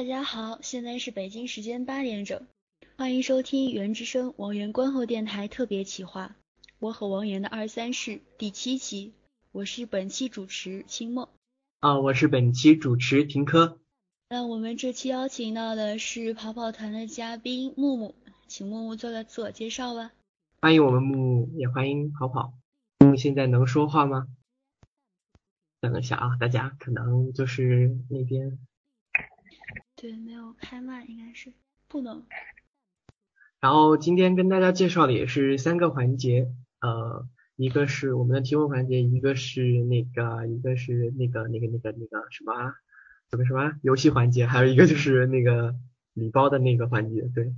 [0.00, 2.46] 大家好，现在是北京时间八点整，
[2.96, 6.36] 欢迎收听原之声王源观后电台特别企划
[6.78, 9.12] 《我和王源的二三事》第七期，
[9.52, 11.28] 我是本期主持清墨。
[11.80, 13.78] 啊，我是本期主持婷科。
[14.30, 18.14] 那我们这期邀请到的是跑跑团的嘉宾木木，
[18.46, 20.12] 请木木做个自我介绍吧。
[20.62, 22.54] 欢迎我们木木，也欢迎跑跑。
[23.00, 24.28] 木木现在能说话吗？
[25.82, 28.58] 等一下啊，大家可能就是那边。
[30.00, 31.52] 对，没有开麦，应该是
[31.86, 32.24] 不能。
[33.60, 36.50] 然后今天跟大家介绍的也是三个环节，
[36.80, 42.72] 呃，一个是我们的提问环节，一个是那个，一个是那个那个那个那个什么，
[43.30, 45.74] 什么什么游戏环节，还有一个就是那个
[46.14, 47.28] 礼包的那个环节。
[47.34, 47.52] 对，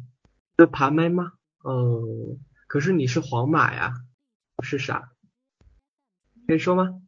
[0.58, 1.34] 是爬麦吗？
[1.62, 3.94] 嗯，可是你是黄马呀，
[4.64, 5.12] 是啥？
[6.48, 7.00] 可以说吗？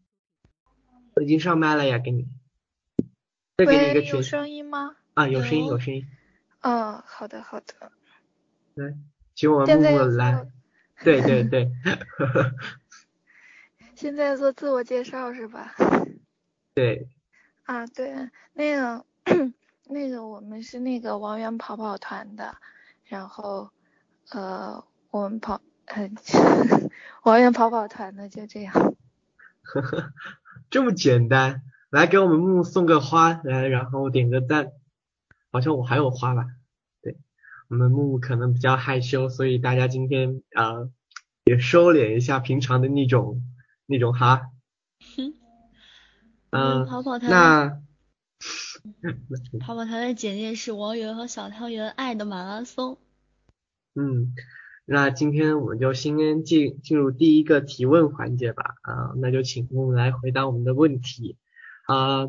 [1.16, 2.28] 我已经上麦了呀，给你。
[3.56, 4.14] 再给你一个群。
[4.14, 4.94] 有声音吗？
[5.14, 6.06] 啊，有声音，有声音。
[6.60, 7.92] 嗯，好的，好的。
[8.74, 8.94] 来，
[9.34, 10.46] 请我们木木来。
[11.02, 11.70] 对对 对。
[13.94, 15.74] 现在做自我介绍是吧？
[16.74, 17.08] 对。
[17.64, 19.04] 啊，对，那个
[19.86, 22.56] 那个，我们是那个王源跑跑团的，
[23.04, 23.70] 然后
[24.30, 25.60] 呃，我们跑，
[27.22, 28.74] 王源跑跑团的就这样。
[29.62, 30.12] 呵呵，
[30.70, 31.62] 这么简单。
[31.90, 34.72] 来给我们木木送个花，来，然后点个赞。
[35.54, 36.46] 好像我还有花吧？
[37.00, 37.16] 对，
[37.68, 40.90] 我们木木可能比较害羞，所以大家今天啊
[41.44, 43.40] 也收敛一下平常的那种
[43.86, 44.50] 那种哈。
[46.50, 47.30] 嗯，跑跑团。
[47.30, 47.80] 那
[49.60, 52.98] 跑跑团的简介是王源和小汤圆爱的马拉松。
[53.94, 54.34] 嗯，
[54.84, 58.74] 那今天我们就先进进入第一个提问环节吧。
[58.82, 61.36] 啊，那就请木木来回答我们的问题。
[61.86, 62.26] 啊，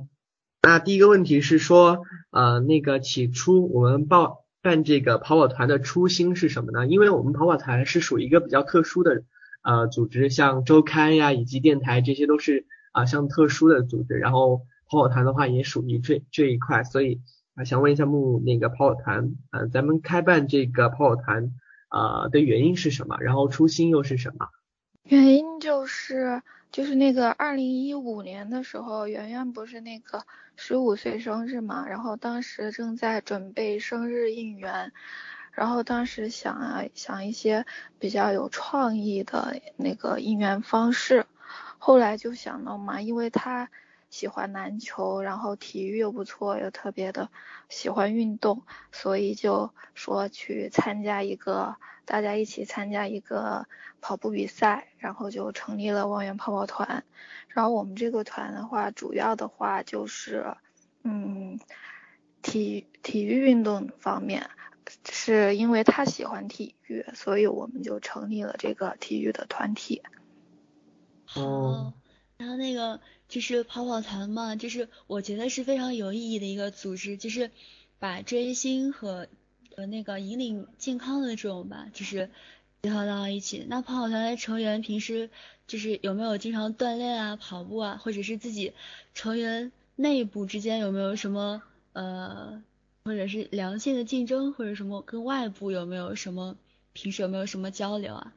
[0.66, 6.88] 那第一个问题是说，呃，那个起初我们报办这个跑跑团的初心是什么呢？
[6.88, 9.22] 因为我们跑跑团是属于一个比较特殊的
[9.61, 17.22] 呃组织，像周刊呀以及电台这些都是啊像特殊的组织，然后跑跑团的话也属于这这一块，所以
[17.53, 21.51] 啊想问一下木木那个跑跑团，呃，咱们开办这个跑跑团
[21.89, 23.18] 啊的原因是什么？
[23.22, 24.47] 然后初心又是什么？
[25.03, 26.41] 原因就是。
[26.75, 30.25] 就是那个二零一五年的时候，圆圆不是那个
[30.58, 34.91] 十五岁生日嘛，然后当时正在准备生日应援，
[35.53, 37.66] 然后当时想啊想一些
[37.97, 41.25] 比较有创意的那个应援方式，
[41.78, 43.69] 后来就想到嘛，因为他
[44.09, 47.29] 喜欢篮球，然后体育又不错，又特别的
[47.69, 51.75] 喜欢运动，所以就说去参加一个。
[52.07, 53.67] 大家一起参加一个
[53.99, 57.03] 跑步比赛，然后就成立了望远跑跑团。
[57.47, 60.55] 然后我们这个团的话，主要的话就是，
[61.01, 61.59] 嗯，
[62.44, 64.51] 体体育运动方面，
[65.09, 70.03] 是因为他喜欢体育，所以我们就成立了这个体育的团体。
[71.33, 71.91] 哦，
[72.38, 77.51] 然后那个就是跑跑团嘛，就是我觉得是非常有意义的一个组织，就是
[78.00, 79.28] 把追星和。
[79.78, 82.29] 和那个引领健康的这种吧，就是
[82.84, 83.66] 结合到一起。
[83.68, 85.29] 那跑跑团的成员平时
[85.68, 88.72] 就是有没有经常锻炼啊、跑步啊，或者是自己
[89.13, 92.63] 成员内部之间有没有什么呃，
[93.03, 96.56] 或者是良性的竞争，或者什么跟外部有没有什么
[96.94, 98.34] 平时有没有什么交流啊？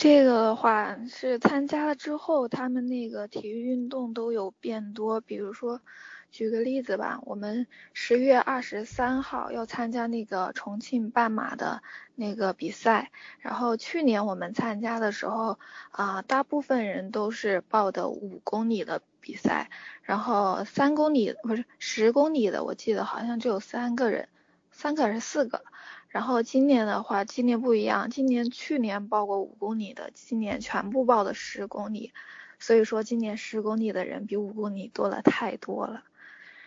[0.00, 5.82] 这个的话是参加了之后，他们那个体育运动都有变多，比如说。
[6.30, 11.82] 举个例子吧，我们十月二十三号要参加那个重庆半马的
[12.14, 15.58] 那个比赛，然后去年我们参加的时候
[15.90, 19.70] 啊，大部分人都是报的五公里的比赛，
[20.02, 24.28] 然后三公里不是十公里的，我记得好像只有三个人，
[24.70, 25.62] 三个还是四个。
[26.10, 32.12] 然后今年的话，今年不一样，今年去年报过五公里的，今年全部报的十公里，
[32.58, 36.02] 所以说今年十公里的人比五公里多了太多了。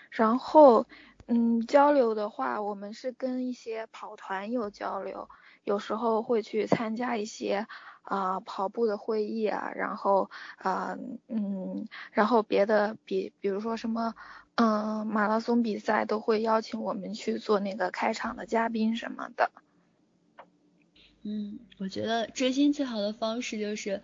[0.10, 0.88] 然后，
[1.28, 5.28] 嗯，交流的话，我们是跟一些跑团有交流，
[5.66, 7.68] 有时候会去参加一些
[8.04, 10.96] 啊跑步的会议啊，然后啊
[11.28, 14.14] 嗯，然后别的比，比如说什么
[14.56, 19.52] 嗯马拉松比赛都会邀请我们去做那个开场的嘉宾什么的。
[21.24, 24.02] 嗯，我觉得追星最好的方式就是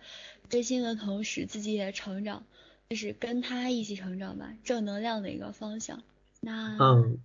[0.48, 2.44] 追星的同时自己也成长。
[2.88, 6.02] 就是跟他一起成长吧，正能量的一个方向。
[6.40, 7.20] 那嗯，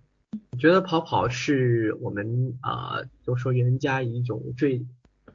[0.52, 4.86] 我觉得跑跑是我们啊，就说人家一种最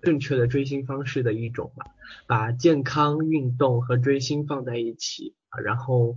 [0.01, 1.85] 正确的追星方式的一种吧，
[2.27, 6.15] 把健康运动和追星放在一起啊，然后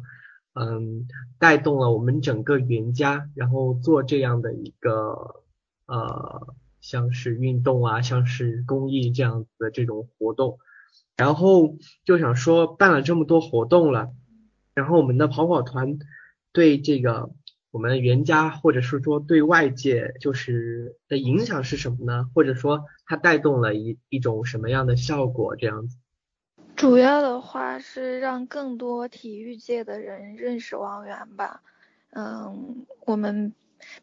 [0.55, 1.09] 嗯，
[1.39, 5.43] 带动了我们整个袁家，然后做这样的一个
[5.87, 10.59] 呃，像是运动啊，像是公益这样子的这种活动，
[11.17, 14.13] 然后就想说办了这么多活动了，
[14.75, 15.99] 然后我们的跑跑团
[16.53, 17.31] 对这个
[17.73, 22.31] 我们袁家或者是说对外界就是的影响是什么呢？
[22.33, 25.97] 或者说它带动了一一种什么样的效果这样子？
[26.85, 31.63] 主要的话是让更多体育界的人认识王源吧。
[32.11, 33.55] 嗯，我们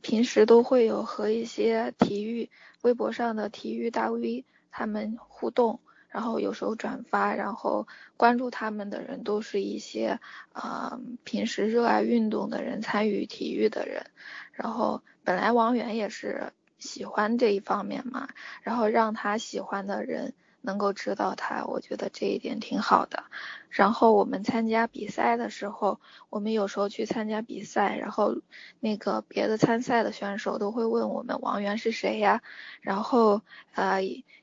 [0.02, 2.50] 平时都会有和一些体育
[2.82, 5.80] 微博上的体育大 V 他们互动，
[6.10, 7.88] 然后有时候转发，然后
[8.18, 10.20] 关注他们的人都是一些
[10.52, 14.08] 啊平时热爱运动的人，参与体育的人。
[14.54, 18.30] 然后本来王源也是喜欢这一方面嘛，
[18.64, 20.34] 然后让他喜欢的人。
[20.62, 23.24] 能够知道他，我觉得这一点挺好的。
[23.70, 26.00] 然后我们参加比赛的时候，
[26.30, 28.38] 我们有时候去参加比赛，然后
[28.80, 32.42] 那个别的参赛的选手都会问我们王源是谁呀？
[32.82, 33.42] 然后
[33.74, 34.02] 呃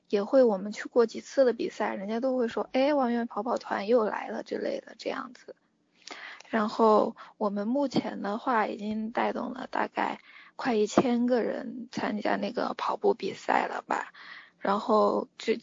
[0.08, 5.54] 也会我们去过几次的比赛，人家都会说，哎，王源跑跑团又来了之类的这样子。
[6.48, 10.18] 然后我们目前的话已经带动了大概
[10.56, 14.14] 快一千个人参加那个跑步比赛了吧。
[14.58, 15.58] 然后这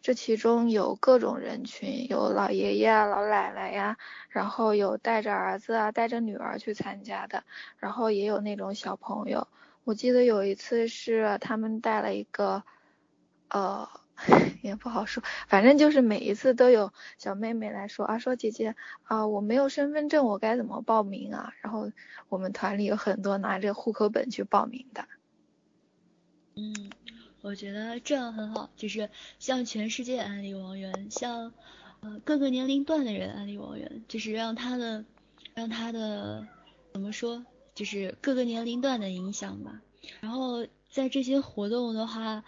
[0.00, 3.98] 这其中有各种人群，有老爷爷啊、老奶奶呀，
[4.30, 7.44] 然后有带着儿子啊、带着女儿去参加的，
[7.78, 9.48] 然后也有那种小朋友。
[9.84, 12.62] 我记得有一次是他们带了一个，
[13.48, 13.88] 呃，
[14.62, 18.74] 也不好说，反正就是每一次都有小妹妹来说啊，说姐姐
[19.04, 21.52] 啊，我没有身份证，我该怎么报名啊？
[21.60, 21.90] 然后
[22.28, 25.06] 我们团里有很多拿着户口本去报名的。
[26.56, 26.90] 嗯。
[27.40, 31.52] 我觉得这样很好，就是向全世界安利王源，向
[32.00, 35.04] 呃各个年龄段的人安利王源，就是让他的
[35.54, 36.48] 让他的
[36.92, 37.46] 怎么说，
[37.76, 39.80] 就是各个年龄段的影响吧。
[40.20, 42.42] 然后在这些活动的话，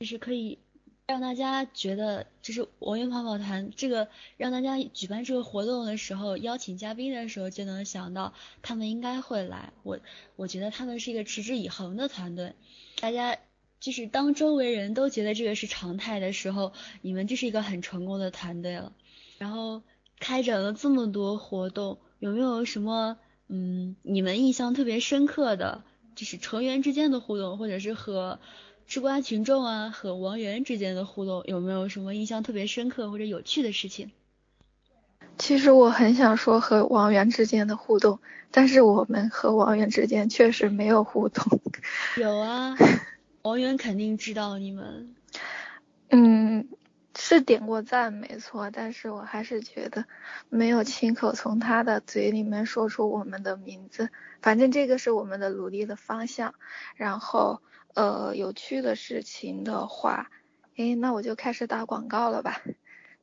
[0.00, 0.58] 就是可以
[1.06, 9.72] 让大家觉得，就是王源跑跑团这个让大家举办这个活动的时候，邀请嘉宾的时候就能想到他们应该会来。
[9.84, 10.00] 我
[10.34, 12.54] 我觉得他们是一个持之以恒的团队，
[13.00, 13.38] 大家。
[13.82, 18.92] 就是当周围人都觉得这个是常态的时候，你们就是一个很成功的团队了。
[19.38, 19.82] 然后
[20.20, 23.18] 开展了这么多活动，有没有什么
[23.48, 25.82] 嗯你们印象特别深刻的，
[26.14, 28.38] 就是成员之间的互动，或者是和
[28.86, 34.12] 吃瓜群众啊和王源之间的互动，有没有什么印象特别深刻或者有趣的事情？
[35.38, 38.20] 其实我很想说和王源之间的互动，
[38.52, 41.60] 但是我们和王源之间确实没有互动。
[42.16, 42.76] 有啊。
[43.42, 45.14] 王源肯定知道你们，
[46.10, 46.68] 嗯，
[47.16, 50.04] 是点过赞没错，但是我还是觉得
[50.48, 54.10] 没有亲口从他的嘴里面说出我们的名字。
[54.40, 56.54] 反正这个是我们的努力的方向。
[56.94, 57.62] 然后，
[57.94, 60.30] 呃，有趣的事情的话，
[60.76, 62.62] 诶，那我就开始打广告了吧。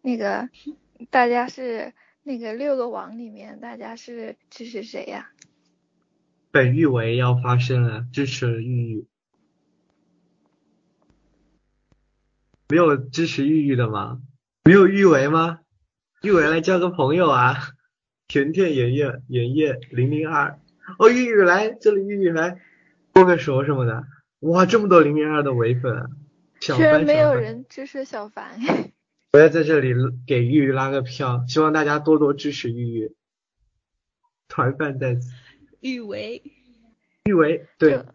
[0.01, 0.49] 那个，
[1.09, 1.93] 大家是
[2.23, 5.31] 那个六个网里面，大家是支持谁呀？
[6.51, 9.07] 本玉为要发声了，支持玉玉。
[12.69, 14.21] 没有支持玉玉的吗？
[14.63, 15.59] 没有玉维吗？
[16.21, 17.55] 玉维来交个朋友啊！
[18.27, 20.59] 甜甜、妍妍、妍妍、零零二，
[20.99, 22.61] 哦，玉玉来这里，玉玉来
[23.15, 24.03] 握个手什么的。
[24.41, 26.11] 哇，这么多零零二的唯粉，
[26.59, 28.59] 居然没有人支持小凡。
[29.33, 29.93] 我要在这里
[30.27, 33.15] 给玉玉拉个票，希望大家多多支持玉玉。
[34.47, 35.31] 团饭在此。
[35.79, 36.43] 玉维。
[37.25, 38.05] 玉维，对。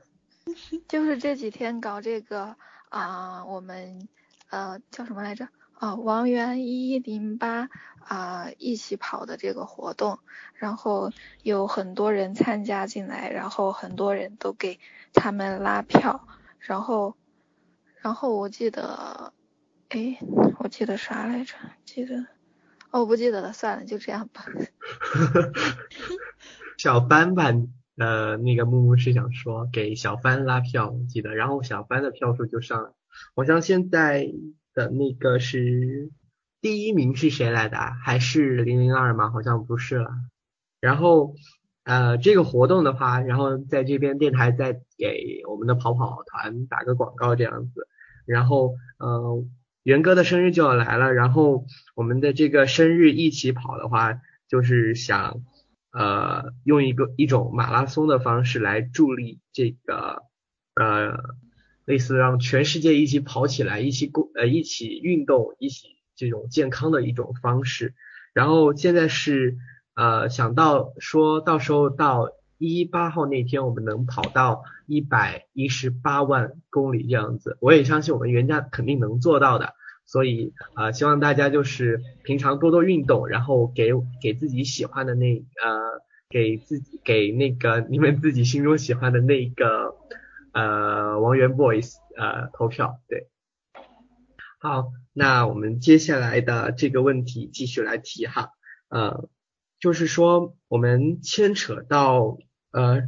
[0.86, 2.54] 就是这几天搞这个
[2.90, 4.08] 啊，我们。
[4.50, 5.48] 呃，叫什么来着？
[5.80, 10.20] 哦，王源一零八啊，一起跑的这个活动，
[10.54, 11.10] 然后
[11.42, 14.78] 有很多人参加进来，然后很多人都给
[15.12, 16.26] 他们拉票，
[16.58, 17.16] 然后，
[18.00, 19.32] 然后我记得，
[19.88, 20.16] 哎，
[20.60, 21.54] 我记得啥来着？
[21.84, 22.24] 记得，
[22.90, 24.46] 哦，不记得了，算了，就这样吧。
[26.78, 32.94] 小帆版呃，那个木木是想说给小帆拉票，我记得，然后小帆的票数就上
[33.34, 34.32] 好像现在
[34.74, 36.10] 的那个是
[36.60, 37.78] 第一名是谁来的？
[37.78, 39.30] 还是零零二吗？
[39.30, 40.10] 好像不是了。
[40.80, 41.34] 然后
[41.84, 47.86] 呃，这个活动的话，然后在这边电台再给我们的跑跑团打个广告这样子。
[48.26, 49.44] 然后呃，
[49.82, 54.18] 元哥的生日就要来了，然后我们的这个生日一起跑的话，
[54.48, 55.42] 就是想
[55.92, 60.22] 呃用一个一种马拉松的方式来助力这个
[60.74, 61.43] 呃。
[61.84, 67.94] 类似让全世界一起跑起来，一起过呃一起运动，一起这种健康的一种方式。
[68.32, 69.56] 然后现在是
[69.94, 79.74] 呃想到说到时候到一八号那天我们能跑到一百一十八万公里这样子，我也相信我们原价肯定能做到的。
[80.06, 89.94] 所以啊，希望大家就是平常多多运动，然后给给自己喜欢的那呃，给自己给那个你们自己心中喜欢的那个
[90.54, 93.28] 呃王源 boys 呃投票，对。
[94.58, 98.48] 好，那我们接下来的这个问题继续来提哈，
[98.88, 99.28] 呃，
[99.78, 102.38] 就是说我们牵扯到
[102.70, 103.02] 呃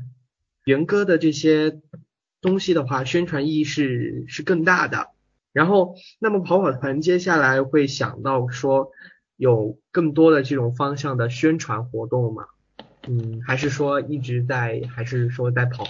[0.65, 1.81] 元歌的这些
[2.43, 5.13] 东西的话，宣传意义是是更大的。
[5.53, 8.91] 然后，那么跑跑团接下来会想到说
[9.37, 12.45] 有更多的这种方向的宣传活动吗？
[13.09, 15.85] 嗯，还是说一直在，还是说在跑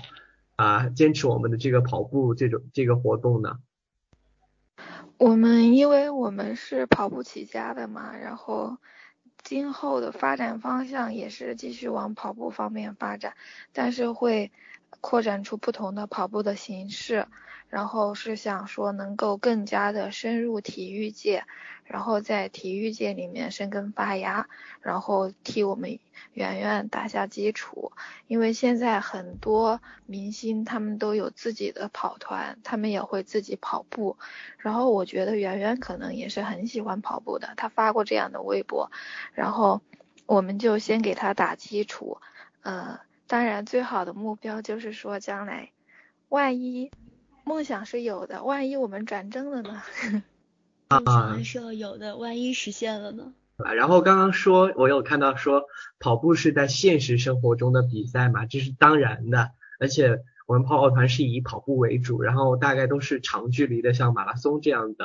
[0.56, 3.58] 啊，坚持我们的这个跑步这种这个活动呢？
[5.18, 8.76] 我们因为我们是跑步起家的嘛，然后
[9.42, 13.34] 今后的发展方向也是继续往跑步方面发展，
[13.72, 14.50] 但是会
[15.00, 17.26] 扩展出不同的跑步的形式。
[17.68, 21.44] 然后是想说能够更加的深入体育界，
[21.84, 24.48] 然后在体育界里面生根发芽，
[24.80, 25.98] 然后替我们
[26.32, 27.92] 圆圆打下基础。
[28.28, 34.16] 因为现在很多明星他们都有自己的跑团，他们也会自己跑步。
[34.58, 38.90] 然后我觉得圆圆可能也是很喜欢跑步的，他发过这样的微博。
[39.34, 39.82] 然后
[40.26, 42.18] 我们就先给他打基础，
[42.62, 45.70] 呃，当然最好的目标就是说将来
[46.28, 46.90] 万一。
[47.46, 49.80] 梦想是有的，万一我们转正了呢？
[50.90, 53.32] 梦想是要有的，万一实现了呢？
[53.58, 55.62] 啊然后刚刚说，我有看到说，
[56.00, 59.52] 跑步是在现实生活中的比赛嘛，这是当然的。
[59.78, 65.04] 而且我们跑跑团是以跑步为主，然后大概都是长距离的，像马拉松这样的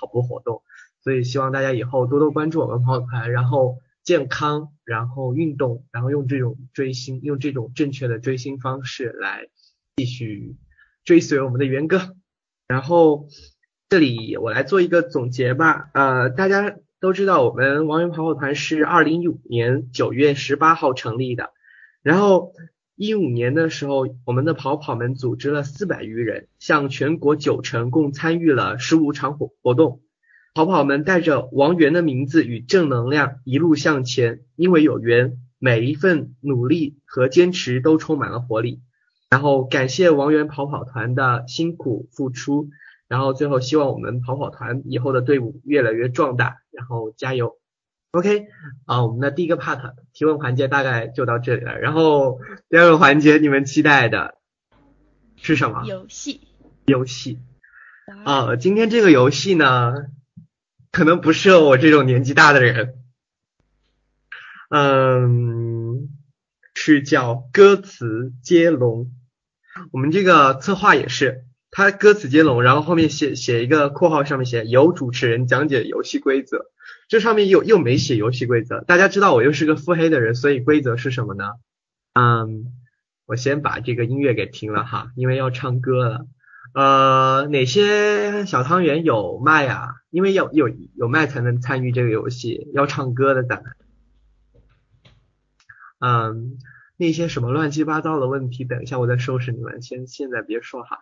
[0.00, 0.62] 跑步活动。
[1.02, 9.48] 所以希望大家以后多多关注我们跑跑团，然后健康，然后运动，然后用这种追星，用这种正确的追星方式来
[9.96, 10.56] 继续。
[11.04, 12.14] 追随我们的元哥，
[12.68, 13.28] 然后
[13.88, 15.90] 这里我来做一个总结吧。
[15.94, 21.50] 呃，大家都知道我们王源跑跑团是二零一五年九月十八号成立的，
[22.02, 22.52] 然后
[22.94, 30.02] 一五年的时候，我们的跑跑们组织了四百余人，向全国九城共参与了十五场活活动。
[30.52, 38.82] 跑跑们带着王源的名字与正能量一路向前，因为有缘，每一份努力和坚持都充满了活力。
[39.30, 42.68] 然后感谢王源跑跑团的辛苦付出，
[43.06, 47.56] 然后最后希望我们跑跑团以后的队伍越来越壮大，然后加油。
[48.10, 48.48] OK，
[48.86, 54.36] 啊，我们的第一个 part 提问环节大概就到这里了，然后第二个环节你们期待的
[55.36, 55.84] 是什么？
[55.86, 56.40] 游戏。
[56.86, 57.38] 游戏。
[58.24, 59.94] 啊，今天这个游戏呢，
[60.90, 62.96] 可能不适合我这种年纪大的人。
[64.70, 66.08] 嗯，
[66.74, 69.12] 是叫歌词接龙。
[69.92, 76.66] 我们这个策划也是，它歌词接龙，然后后面写写一个括号，上面写由主持人讲解游戏规则，
[77.08, 78.80] 这上面又又没写游戏规则。
[78.82, 81.44] 大家知道我又是个腹黑的人，所以规则是什么呢？
[82.14, 82.66] 嗯，
[83.26, 86.26] 我先把这个音乐给停了哈，因为要唱歌了。
[86.74, 89.88] 呃，哪些小汤圆有麦啊？
[90.10, 93.62] 因为要有有麦才能参与这个游戏，要唱歌的咱。
[96.00, 96.58] 嗯。
[97.00, 100.98] 那些什么乱七八糟的问题，等一下我再收拾你们，先现在别说哈。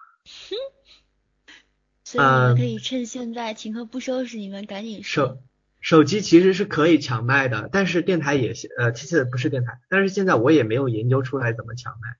[2.04, 5.26] 所以你们可以趁现在停课不收拾你们，赶紧收。
[5.26, 5.38] 手
[5.80, 12.16] 手机其实是可以强卖的，但是电台也呃，其实不是电台，但是现在我也没有研究出来怎么强卖。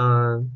[0.00, 0.52] 嗯，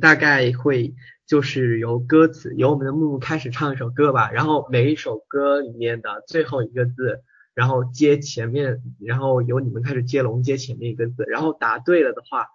[0.00, 0.94] 大概会
[1.26, 7.24] 就是由歌词，由我们的木木开始唱一首歌吧，然后每一首歌里面的最后一个字。
[7.56, 12.48] 然后接前面，然后由你们开始接龙，接前面一个字，然后答对了的话，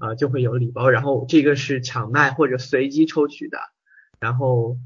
[0.00, 0.88] 呃，就会有礼包。
[0.88, 3.58] 然后这个是抢麦或者随机抽取的，
[4.18, 4.78] 然后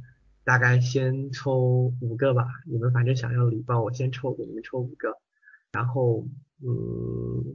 [0.42, 2.48] 大概先抽五个吧。
[2.66, 5.18] 你们反正想要礼包，我先抽给你们抽五个。
[5.70, 6.26] 然后，
[6.66, 7.54] 嗯，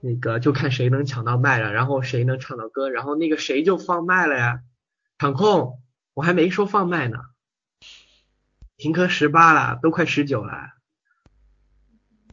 [0.00, 4.62] 那个就看谁能抢到麦了，然后谁能唱到歌，然后那个谁就放麦了呀。
[5.18, 5.82] 场控，
[6.14, 7.18] 我还没说放麦呢。
[8.78, 10.79] 停课十八了，都快十九了。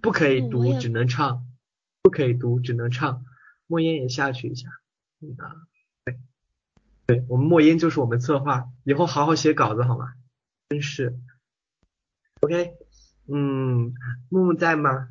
[0.01, 1.45] 不可以读，只能唱。
[2.01, 3.25] 不可以读，只能唱。
[3.65, 4.69] 莫言也下去一下。
[6.05, 6.19] 对，
[7.05, 10.13] 对我们莫言就是我们策划，以后好好写稿子好吗？
[10.69, 11.19] 真是。
[12.41, 12.77] OK，
[13.27, 13.93] 嗯，
[14.29, 15.09] 木木在吗？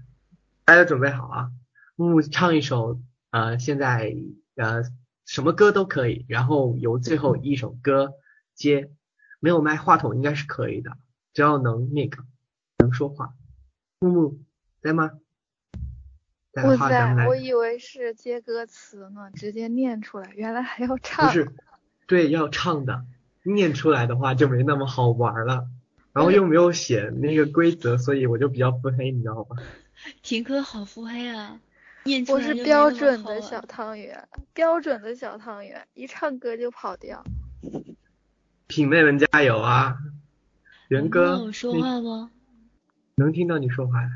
[0.64, 1.50] 大家准备好啊。
[1.96, 3.00] 木木唱一首，
[3.30, 4.14] 呃，现在
[4.54, 4.84] 呃
[5.26, 8.14] 什么歌都可以，然后由最后一首歌
[8.54, 8.90] 接。
[9.38, 10.96] 没有麦，话筒应该是可以的，
[11.34, 12.24] 只要能那个
[12.78, 13.34] 能说话。
[13.98, 14.45] 木木。
[14.86, 15.10] 在吗？
[16.52, 21.26] 待哇塞，我以为是接歌词呢，直接念出来，原来还要唱。
[21.26, 21.52] 不是，
[22.06, 23.04] 对，要唱的，
[23.42, 25.68] 念出来的话就没那么好玩了。
[26.12, 29.56] 然后又没有写那个规则，所以我就比较腹黑，你知道吧？
[30.22, 31.60] 婷哥好腹黑啊！
[32.04, 37.22] 念出我是标准的小汤圆，标准的小汤圆，一唱歌就跑调。
[38.66, 39.98] 品妹们加油啊！
[40.88, 42.30] 元能哥，让我说话吗？
[43.16, 44.08] 能听到你说话呀？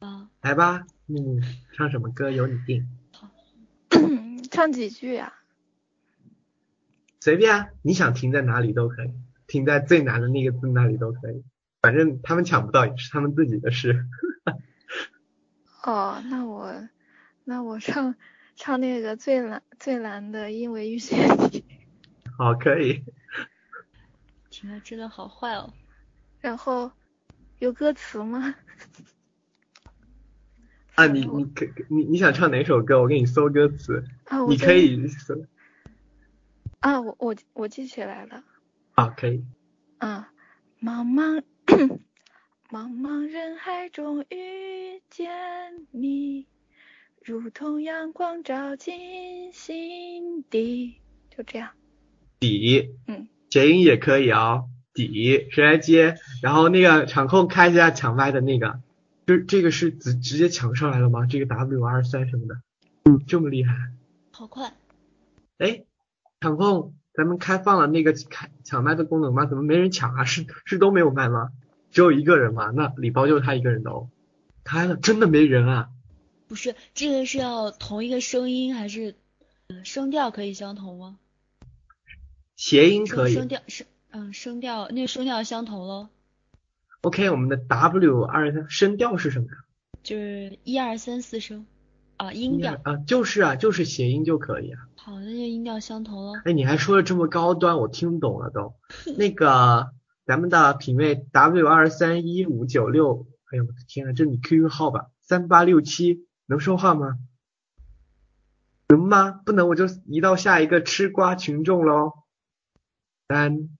[0.00, 1.42] 啊，来吧，嗯，
[1.74, 2.88] 唱什么歌由你定，
[4.50, 5.32] 唱几句啊？
[7.20, 9.12] 随便啊，你想停在哪里都可以，
[9.46, 11.44] 停在最难的那个字那里都可以，
[11.82, 14.06] 反正他们抢不到也是他们自己的事。
[15.84, 16.74] 哦，那我，
[17.44, 18.14] 那我唱
[18.56, 21.64] 唱那个最难最难的，因为遇见你。
[22.38, 23.04] 好，可以。
[24.48, 25.72] 停了真的好坏哦。
[26.40, 26.90] 然后
[27.58, 28.54] 有歌词吗？
[31.00, 33.00] 啊，你你可你你想唱哪首歌？
[33.00, 34.04] 我给你搜歌词，
[34.50, 35.34] 你可以搜。
[36.80, 38.44] 啊，我我我记起来了。
[38.92, 39.42] 啊，可以。
[39.96, 40.30] 啊，
[40.82, 41.42] 茫茫
[42.70, 45.30] 茫茫人海中遇见
[45.90, 46.46] 你，
[47.24, 50.96] 如同阳光照进心底。
[51.34, 51.70] 就这样。
[52.40, 54.68] 底，嗯，谐音也可以哦。
[54.92, 56.16] 底，谁来接？
[56.42, 58.80] 然后那个场控开一下抢麦的那个，
[59.30, 61.24] 就这个是直直接抢上来了吗？
[61.24, 62.60] 这个 W R 三什么的，
[63.04, 63.76] 嗯，这么厉害。
[64.32, 64.74] 好快，
[65.58, 65.84] 哎，
[66.40, 69.46] 场控，咱们开放了那个开抢麦的功能吗？
[69.46, 70.24] 怎么没人抢啊？
[70.24, 71.50] 是是都没有麦吗？
[71.92, 72.72] 只有一个人吗？
[72.74, 74.10] 那礼包就是他一个人的哦。
[74.64, 75.90] 开了，真的没人啊？
[76.48, 79.14] 不是这个是要同一个声音还是
[79.68, 81.18] 呃声调可以相同吗？
[82.56, 83.34] 谐音可以。
[83.34, 86.08] 声声调声嗯声调那个声调相同喽，
[87.02, 89.52] OK，我们的 W 二三声调是什么呀？
[90.02, 91.66] 就是一二三四声
[92.16, 92.78] 啊音调。
[92.84, 94.80] 啊，就是啊，就是谐音就可以啊。
[94.96, 96.42] 好，那就音调相同了。
[96.44, 98.74] 哎，你还说的这么高端，我听懂了都。
[99.16, 99.92] 那个
[100.26, 105.10] 咱们的品味 W 二三一五九六，哎呦我的天啊，这是你 QQ 号吧？
[105.22, 107.16] 三八六七能说话吗？
[108.88, 109.30] 能吗？
[109.30, 112.12] 不能我就移到下一个吃瓜群众喽。
[113.28, 113.70] 三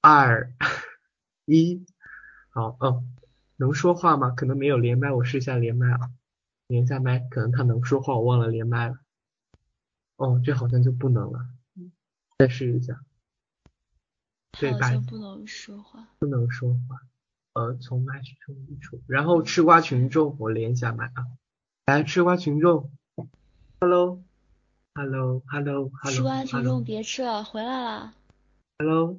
[0.00, 0.52] 二
[1.44, 1.84] 一，
[2.54, 3.16] 好，嗯，
[3.56, 4.28] 能说话吗？
[4.30, 6.10] 可能没有连麦，我试一下连麦啊，
[6.66, 8.98] 连一下麦，可能他能说话，我忘了连麦了。
[10.16, 11.48] 哦，这好像就不能了，
[12.38, 13.00] 再试一下。
[14.60, 14.70] 对
[15.08, 16.06] 不能说话。
[16.18, 17.00] 不能说话，
[17.54, 21.26] 呃，从麦中移出，然后吃瓜群众，我连一下麦啊，
[21.86, 22.90] 来吃瓜群众
[23.80, 28.12] ，hello，hello，hello，hello，吃瓜群众别吃了，回来啦。
[28.78, 29.18] hello，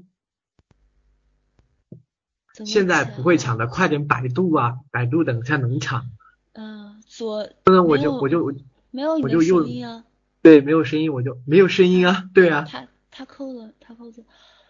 [2.65, 6.09] 现在不会抢的，快点百度啊，百度等一下能抢，
[6.53, 8.53] 嗯，左不然我就我就
[8.91, 10.05] 没有你的我就又声音啊。
[10.41, 14.13] 对没有声音我就没有声音啊，对啊，他他扣了，他扣了。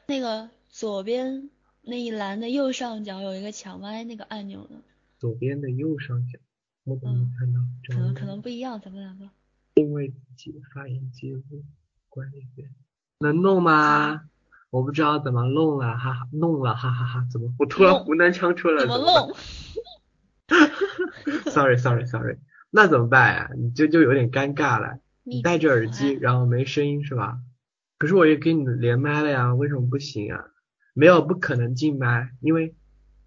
[0.06, 1.50] 那个左边
[1.82, 4.78] 那一栏的右上角有一个抢麦那个按钮呢，
[5.20, 6.40] 左边的右上角，
[6.84, 7.60] 我怎么没看到？
[7.90, 9.28] 可能可能不一样，咱们两个。
[9.74, 11.42] 定位自己发言记录
[12.08, 12.70] 管理员
[13.18, 14.30] 能弄吗？
[14.74, 18.80] 我不知道怎么弄了，哈哈，弄了，哈哈哈，怎么我突然湖南腔出来了？
[18.82, 19.36] 怎么办弄
[21.52, 22.40] ？？Sorry Sorry Sorry，
[22.72, 23.52] 那怎么办呀？
[23.56, 24.98] 你这就有点尴尬了。
[25.22, 27.38] 你戴着耳机，然后没声音是吧？
[28.00, 30.44] 可是我也给你连麦了呀，为什么不行啊？
[30.96, 32.74] 没有，不可能进麦，因为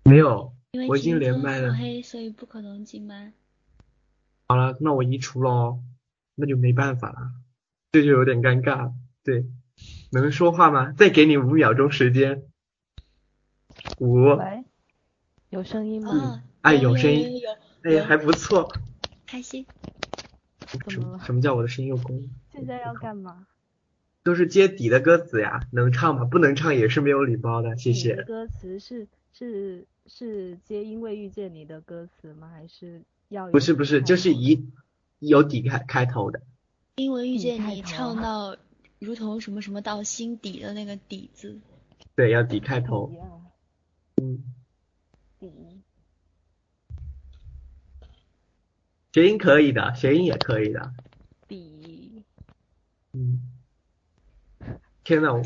[0.03, 0.53] 没有，
[0.89, 3.33] 我已经连麦了所以不可能进麦。
[4.49, 5.79] 好了，那我移除喽，
[6.35, 7.31] 那就没办法了，
[7.93, 8.93] 这就有点尴尬。
[9.23, 9.47] 对，
[10.21, 10.93] 能说话吗？
[10.93, 12.43] 再给你五秒钟时间。
[13.99, 14.65] 五，喂，
[15.51, 16.13] 有声音吗？
[16.13, 17.41] 啊，哎有有声音
[17.83, 18.73] 哎，有还不错。
[19.27, 19.67] 开心。
[20.89, 22.31] 什么什么叫我的声音有功能？
[22.53, 23.47] 现在要干嘛？
[24.23, 26.25] 都是接底的歌词呀，能唱吗？
[26.25, 28.17] 不能唱也是没有礼包的，谢谢。
[28.25, 32.51] 歌词是是是接因为遇见你的歌词吗？
[32.53, 34.67] 还是要不是不是，就是以
[35.21, 36.41] 有底开开头的。
[36.97, 38.57] 因为遇见你，唱到
[38.99, 41.61] 如同什么什么到心底的那个底字。
[42.15, 43.13] 对，要底开头
[44.17, 44.43] 嗯，
[45.39, 45.83] 底
[49.13, 50.93] 谐音可以的，谐音也可以的。
[51.49, 52.25] 底
[53.13, 53.41] 嗯，
[55.05, 55.43] 天呐，我我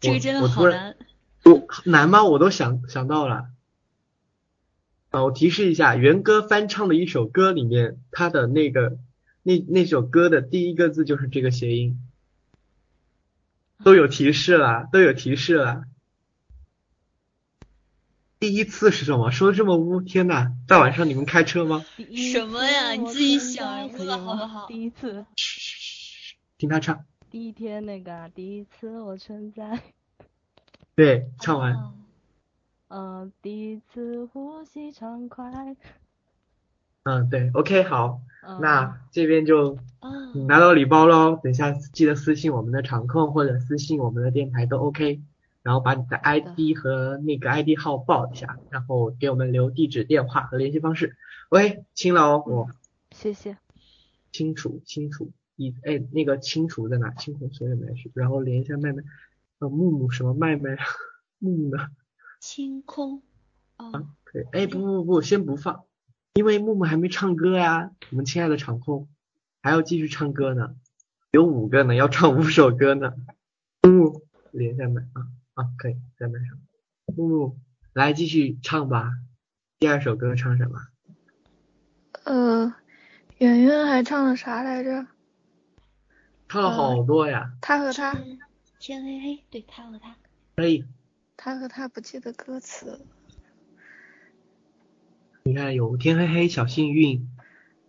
[0.00, 0.96] 这个真的我突然好难。
[1.44, 2.24] 我难吗？
[2.24, 3.48] 我都想想到了。
[5.10, 8.98] 啊，我提示一下，元歌翻唱的一首歌里面，他的那个
[9.42, 11.98] 那那首歌的第一个字就是这个谐音，
[13.82, 15.84] 都有提示了，都有提示了。
[18.38, 19.30] 第一次是什么？
[19.30, 21.84] 说的这么污，天呐，大晚上你们开车吗？
[22.32, 22.92] 什么呀？
[22.92, 24.66] 你自己想污了好不好？
[24.66, 25.24] 第一次。
[26.58, 27.04] 听他唱。
[27.30, 29.80] 第一天那个，第一次我存在。
[30.94, 31.94] 对，唱完。
[32.88, 35.50] 嗯，第一次呼吸畅快。
[37.04, 38.20] 嗯，对，OK，好，
[38.60, 39.78] 那这边就
[40.34, 41.38] 你拿到礼包喽。
[41.42, 45.20] 等一下记得私信我们的场控或者私信我们的电台都 OK。
[45.62, 51.16] 然后把你的 ID 和那个 ID 号报一下，然后给我们留地址、电话和联系方式。
[51.48, 52.68] 喂，清了哦，我。
[53.12, 53.56] 谢谢。
[54.30, 55.30] 清楚，清楚。
[55.56, 57.10] 你，哎，那个清楚在哪？
[57.12, 58.10] 清楚所有没事。
[58.12, 59.02] 然后连一下麦麦，
[59.58, 60.76] 呃，木木什么麦麦？
[61.38, 61.88] 木木呢？
[62.40, 63.22] 清空。
[63.76, 63.90] 啊，
[64.24, 64.44] 可以。
[64.52, 65.84] 哎，不不不，先不放，
[66.34, 67.92] 因为木木还没唱歌呀。
[68.10, 69.08] 我们亲爱的场控
[69.62, 70.74] 还要继续唱歌呢，
[71.30, 73.14] 有五个呢，要唱五首歌呢。
[73.82, 75.28] 木木，连一下麦啊。
[75.54, 76.58] 啊，可以在麦上。
[77.14, 77.56] 木木，
[77.92, 79.12] 来继续唱吧。
[79.78, 80.80] 第二首歌唱什么？
[82.24, 82.74] 呃，
[83.38, 85.06] 圆圆还唱了啥来着？
[86.48, 87.52] 唱了好多呀。
[87.60, 88.12] 他和他。
[88.80, 90.16] 天黑黑，对他和他。
[90.56, 90.84] 可以。
[91.36, 93.00] 他和他不记得歌词。
[95.46, 97.28] 你看，有天黑黑，小幸运。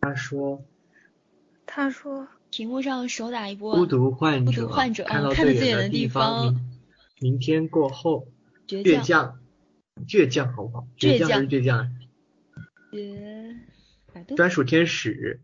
[0.01, 0.65] 他说。
[1.65, 2.27] 他说。
[2.51, 3.75] 屏幕上手打一波。
[3.75, 4.51] 孤独患者。
[4.51, 5.05] 孤独患者。
[5.05, 6.53] 看到最远的地方。
[7.19, 8.27] 明天过后，
[8.67, 9.39] 倔强，
[10.05, 10.87] 倔强好不好？
[10.97, 11.89] 倔强还是倔强？
[12.91, 15.41] 倔，专属天使。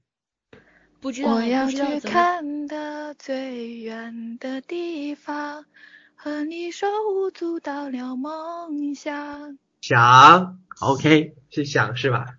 [0.99, 5.65] 不知道，我要去看的最远的地方，
[6.15, 9.57] 和你手舞足蹈聊梦乡。
[9.81, 12.37] 想，OK，是想是吧？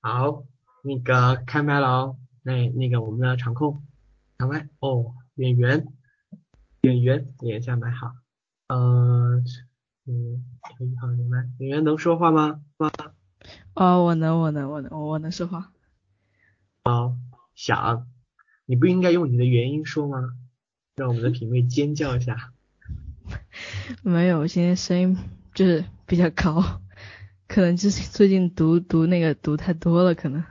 [0.00, 0.44] 好，
[0.82, 2.16] 那个开麦了哦。
[2.42, 3.82] 那那个我们的场控，
[4.38, 5.12] 开麦哦。
[5.34, 5.88] 演员，
[6.82, 8.12] 演员，连一下麦好。
[8.68, 9.42] 呃，
[10.06, 10.44] 嗯，
[10.76, 12.60] 可以好，你们演员能说话吗？
[12.76, 12.90] 吗？
[13.74, 15.72] 哦，我能，我能，我能，我能说话。
[16.84, 17.16] 好，
[17.56, 18.06] 想，
[18.66, 20.32] 你不应该用你的原音说吗？
[20.94, 22.52] 让我们的品味尖叫一下。
[24.02, 25.18] 没有，我现在声音
[25.58, 26.62] 就是比较高，
[27.48, 30.44] 可能就是最近读读那个读太多了，可能。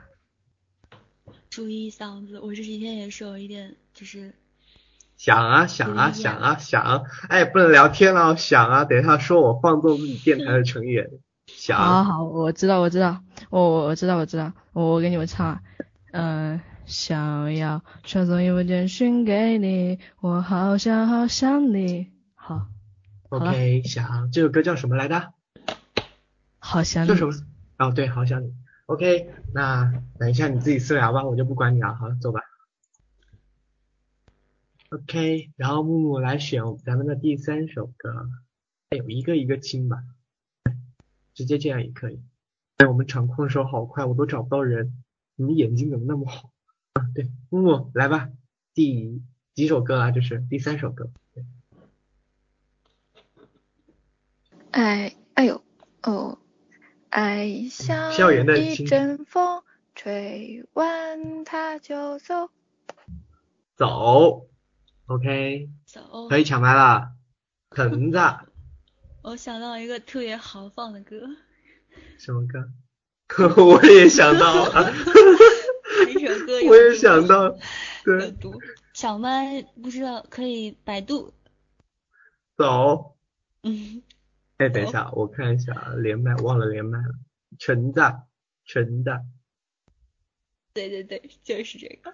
[1.48, 4.34] 注意嗓子，我这几天也是有一点，就是。
[5.16, 11.08] 想啊想啊想啊想，哎，不能聊天了，想啊，等一下说我放纵自己电台的成员，
[11.46, 11.78] 想。
[11.78, 15.62] 好好，我知道我知道，我我我知道我知道，我我给你们唱，
[16.12, 22.66] 嗯，想要传送一封简讯给你，我好想好想你，好。
[23.30, 25.34] OK，想这首歌叫什么来着？
[26.58, 27.08] 好想你。
[27.08, 27.32] 叫什么？
[27.78, 28.54] 哦对，好想你。
[28.86, 32.40] OK，那等一下你自己私聊吧，我就不管你了，好，走吧。
[34.88, 38.30] OK，然后木木来选咱们的第三首歌，
[38.88, 40.02] 哎呦，一个一个亲吧，
[41.34, 42.22] 直接这样也可以。
[42.78, 45.04] 哎，我们场控的手好快，我都找不到人，
[45.36, 46.50] 你们眼睛怎么那么好？
[46.94, 48.30] 啊，对，木木来吧，
[48.72, 50.10] 第几首歌啊？
[50.12, 51.10] 这是第三首歌。
[54.78, 55.60] 哎，哎呦，
[56.04, 56.38] 哦，
[57.08, 59.64] 爱像一阵风，
[59.96, 62.48] 吹完它就走。
[63.74, 64.46] 走。
[65.06, 67.10] OK，走，可以抢麦了，
[67.74, 68.18] 橙子。
[69.24, 71.28] 我想到一个特别豪放的歌。
[72.16, 72.68] 什么歌？
[73.60, 74.92] 我也想到了。
[76.08, 76.52] 一首歌。
[76.68, 77.50] 我也想到。
[78.04, 78.32] 对。
[78.94, 81.34] 抢麦不知道可以百度。
[82.56, 83.16] 走。
[83.64, 84.04] 嗯。
[84.58, 87.14] 哎，等一下，我看一下连麦，忘了连麦了。
[87.58, 88.00] 橙子，
[88.64, 89.10] 橙子。
[90.74, 92.12] 对对对，就是这个。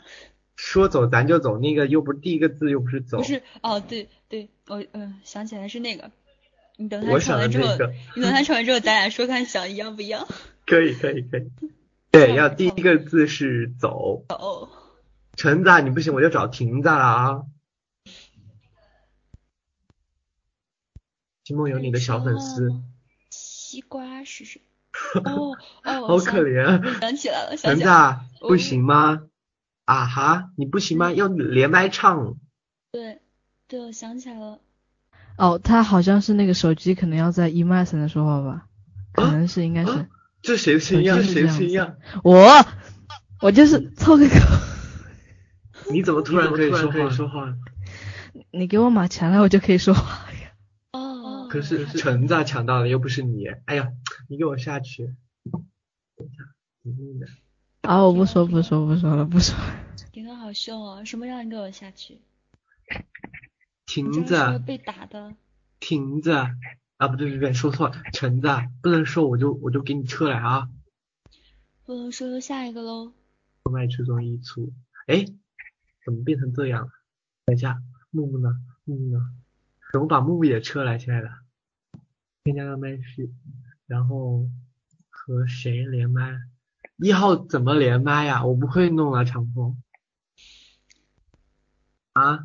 [0.56, 3.18] 说走咱就走，那个又不是第一个字，又不是走。
[3.18, 6.10] 不是哦，对对，我嗯想起来是那个。
[6.76, 7.76] 你等他唱完之后，
[8.14, 10.26] 你等他唱完之后，咱俩说看想一样不一样。
[10.66, 11.50] 可以可以可以。
[12.12, 14.24] 对，要第一个字是走。
[14.28, 14.68] 走。
[15.36, 17.42] 橙子，你不行我就找亭子了啊。
[21.44, 22.72] 秦梦有你的小粉丝。
[23.28, 24.62] 西瓜是谁？
[25.24, 25.54] 哦
[25.84, 26.08] 哦。
[26.08, 27.00] 好可怜。
[27.00, 27.84] 想起来了，橙子
[28.40, 29.20] 不行吗？
[29.84, 31.12] 啊哈，你不行吗？
[31.12, 32.36] 要连麦唱。
[32.90, 33.20] 对，
[33.68, 34.60] 对，我想起来了。
[35.36, 38.66] 哦，他好像是那个手机可能要在 e m a 才能说话吧？
[39.12, 40.08] 可能是，应该是。
[40.40, 41.22] 这谁声音？
[41.22, 41.86] 谁声音？
[42.22, 42.64] 我，
[43.42, 44.34] 我就是凑个口。
[45.90, 46.70] 你怎么突然可以
[47.10, 47.54] 说话？
[48.50, 50.23] 你给我马钱了，我就可以说话。
[51.54, 53.46] 可是橙子抢到了，又不是你。
[53.66, 53.92] 哎呀，
[54.28, 55.14] 你给我下去。
[56.16, 56.42] 等一下，
[56.82, 57.28] 你的。
[57.82, 58.02] 啊！
[58.04, 59.54] 我不说不说不说了不说。
[60.10, 61.04] 顶哥好凶哦！
[61.04, 62.18] 什么让你给我下去？
[63.86, 64.58] 亭子。
[64.66, 65.36] 被打的。
[65.78, 66.32] 亭子，
[66.96, 68.48] 啊，不对不对，说错了，橙子，
[68.82, 70.68] 不能说我就我就给你撤了啊。
[71.84, 73.12] 不能说下一个喽。
[73.70, 74.72] 卖出中一出，
[75.06, 75.24] 哎，
[76.04, 76.90] 怎么变成这样了？
[77.44, 78.50] 等一下，木木呢？
[78.82, 79.20] 木木呢？
[79.92, 81.43] 怎么把木木也撤了，亲爱的？
[82.44, 83.32] 添加到麦序，
[83.86, 84.50] 然后
[85.08, 86.38] 和谁连麦？
[86.98, 88.44] 一号怎么连麦呀？
[88.44, 89.82] 我不会弄啊，长风。
[92.12, 92.40] 啊，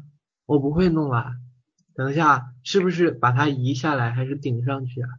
[0.45, 1.35] 我不会弄啊。
[1.95, 5.09] 等一下，是不是把它移下来，还是顶上去啊？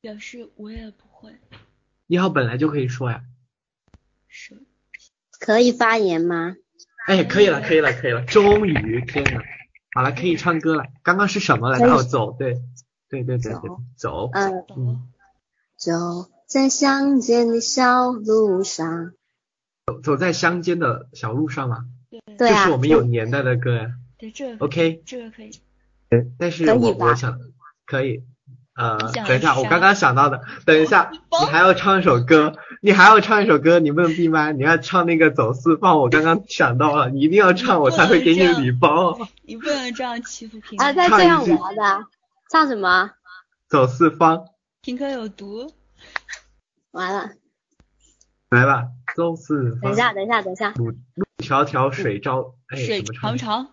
[0.00, 1.32] 表示我也不会。
[2.08, 3.22] 一号本来就可以说呀。
[4.26, 4.60] 是。
[5.38, 6.56] 可以发言吗？
[7.06, 9.40] 哎，可以了，可以了，可以了，终于，天呐，
[9.94, 10.86] 好了，可以唱歌了。
[11.04, 12.02] 刚刚是什么来着？
[12.02, 12.60] 走，对，
[13.22, 14.64] 对对对对，走，嗯。
[14.76, 15.02] 嗯，
[15.76, 15.90] 走
[16.46, 19.12] 在乡间的小路上，
[19.86, 23.90] 走走在乡间的小路上嘛，对这是我们有年代的歌呀。
[24.18, 25.50] 对，这，OK，这个可以。
[26.08, 27.38] 对，但是我我想
[27.86, 28.24] 可以。
[28.76, 39.16] 呃，等一下，我刚刚想到的，等一下，你还要唱一首歌，你还要唱一首歌，你不能闭麦，你要唱那个走四方，我刚刚想到了，你一定要唱，我才会给你礼包。
[39.42, 42.06] 你不能这样欺负平啊，在这样玩的，
[42.50, 43.10] 唱什么？
[43.68, 44.44] 走四方。
[44.80, 45.72] 平哥有毒。
[46.90, 47.30] 完了。
[48.50, 48.84] 来吧，
[49.16, 49.80] 走四方。
[49.80, 50.70] 等一下，等一下，等一下。
[50.72, 53.68] 路路迢迢水朝，哎，水长长。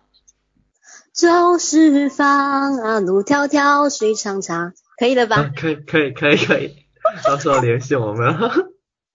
[1.12, 4.72] 走四方啊，路迢迢水长长。
[4.98, 5.50] 可以了吧？
[5.56, 6.86] 可以可以可以可以，
[7.24, 8.36] 到时候联系我们。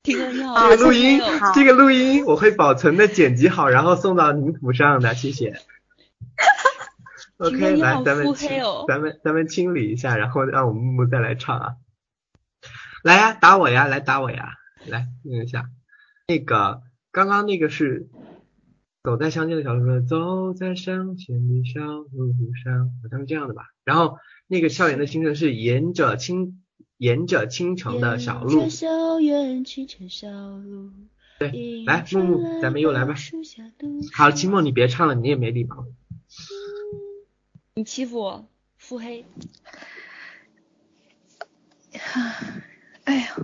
[0.04, 0.32] 这个
[0.78, 1.20] 录音，
[1.54, 5.60] 这个录音我会保存的剪辑好，然后送到您府上的，谢谢。
[7.38, 8.34] OK，来咱们
[8.88, 11.76] 咱们咱们清理一下，然后让我们木木再来唱啊。
[13.04, 14.54] 来呀，打我呀，来打我呀，
[14.88, 15.70] 来听一下。
[16.28, 18.10] 那个刚刚那个是
[19.04, 23.64] 走在乡间的小路上，走在乡间的小路上，好像是这样的吧？
[23.84, 24.18] 然后。
[24.50, 26.64] 那个校园的清晨是沿着青
[26.98, 28.62] 沿着青城的小路。
[31.38, 33.14] 对，来木木，咱们又来吧。
[34.14, 35.86] 好，期末你别唱了，你也没礼貌。
[37.78, 39.24] 你欺负我，腹黑。
[43.04, 43.36] 哎呀，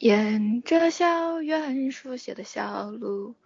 [0.00, 3.36] 沿着校园书写的小路，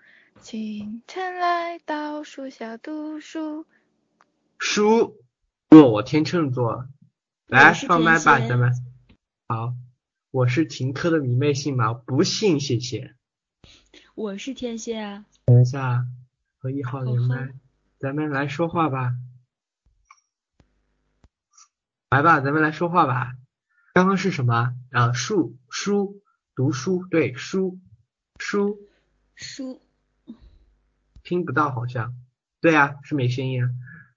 [0.40, 3.66] 清晨来到树下读书。
[4.59, 5.23] 书。
[5.68, 6.88] 若，我天秤座，
[7.47, 8.73] 来放麦吧，咱们。
[9.49, 9.75] 好，
[10.31, 11.92] 我是停课的迷妹，信吗？
[11.92, 13.14] 不信，谢谢。
[14.14, 15.27] 我是天蝎啊。
[15.44, 16.07] 等一下，
[16.57, 17.53] 和一号连麦，
[17.99, 19.12] 咱们来说话吧。
[22.14, 23.33] 来吧，咱们来说话吧。
[23.92, 24.72] 刚刚是什么？
[24.92, 26.22] 啊，书书
[26.55, 27.81] 读书，对，书
[28.38, 28.79] 书
[29.35, 29.81] 书。
[31.24, 32.14] 听不到，好像。
[32.61, 33.70] 对啊，是没声音啊。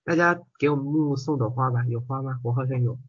[0.04, 2.40] 大家给我们木木送朵花吧，有花吗？
[2.44, 3.00] 我好像有，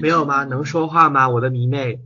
[0.00, 0.42] 没有吗？
[0.42, 1.28] 能说话吗？
[1.28, 2.00] 我的迷妹，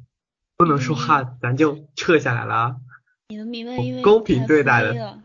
[0.58, 2.82] 不能说话，咱就撤下来了。
[3.28, 5.22] 你的迷妹因为公平对待的，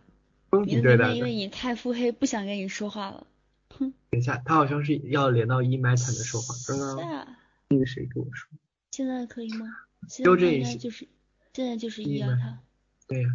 [0.50, 1.16] 公平对待的。
[1.18, 3.28] 因为你太腹黑，不想跟你说话了。
[3.70, 3.94] 哼。
[4.12, 6.54] 等一下，他好像是要连到一麦才能说话。
[6.68, 7.28] 刚刚
[7.70, 8.50] 那个谁跟我说？
[8.92, 9.68] 现在可以吗？
[10.08, 11.08] 纠正一下，就是
[11.54, 12.60] 现在就是一啊，他。
[13.08, 13.30] 对呀。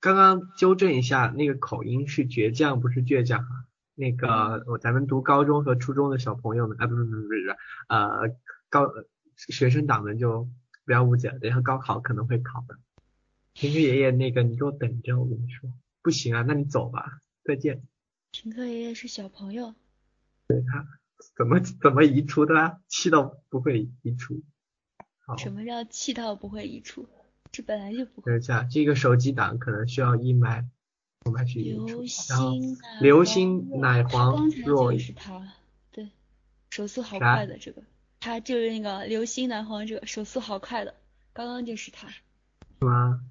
[0.00, 3.66] 刚刚纠正一下，那个口音是倔强，不是倔强啊。
[3.96, 7.56] 那个，我咱们读高中和初中的小朋友们，啊，不是不是不是，
[7.88, 8.30] 呃，
[8.68, 8.86] 高
[9.34, 10.48] 学生党们就
[10.84, 12.78] 不要误解了，等下高考可能会考的。
[13.54, 15.68] 平时爷爷，那个你给我等着，我跟你说，
[16.00, 17.82] 不行啊，那你走吧，再见。
[18.30, 19.74] 平哥爷爷是小朋友。
[20.46, 20.86] 对他
[21.36, 22.80] 怎么怎么移除的？
[22.88, 24.42] 气到不会移除。
[25.18, 25.36] 好。
[25.36, 27.08] 什么叫气到不会移除？
[27.50, 28.20] 这本来就不。
[28.20, 30.68] 等一下，这个手机档可能需要一麦，
[31.24, 32.04] 我们去移除。
[32.28, 32.52] 然后，
[33.00, 34.98] 流星奶黄若。
[34.98, 35.54] 是他，
[35.90, 36.10] 对，
[36.70, 37.82] 手速好快的这个，
[38.20, 40.94] 他就是那个流星奶黄这个手速好快的，
[41.32, 42.08] 刚刚就是他。
[42.08, 42.20] 是
[42.80, 43.22] 吗？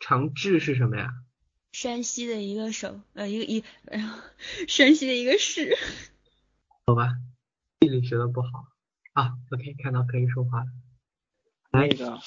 [0.00, 1.12] 长治是什么呀？
[1.72, 4.22] 山西的一个省，呃，一个一，哎呀，
[4.68, 5.76] 山西的一个市。
[6.86, 7.14] 好吧，
[7.80, 8.48] 地理学的不好。
[9.14, 10.66] 啊，OK，看到可以说话了。
[11.70, 12.18] 来一个，